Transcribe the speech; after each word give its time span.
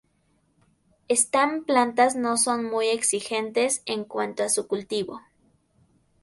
Están 1.09 1.63
plantas 1.63 2.15
no 2.15 2.35
son 2.37 2.65
muy 2.65 2.87
exigentes 2.87 3.83
en 3.85 4.03
cuanto 4.03 4.41
a 4.41 4.49
su 4.49 4.65
cultivo. 4.65 5.21